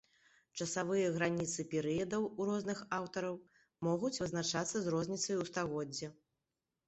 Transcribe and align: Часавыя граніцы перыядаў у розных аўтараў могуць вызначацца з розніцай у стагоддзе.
Часавыя 0.63 1.09
граніцы 1.17 1.65
перыядаў 1.73 2.23
у 2.39 2.47
розных 2.51 2.79
аўтараў 2.99 3.35
могуць 3.87 4.13
вызначацца 4.23 4.77
з 4.87 4.95
розніцай 4.95 5.35
у 5.43 5.45
стагоддзе. 5.51 6.07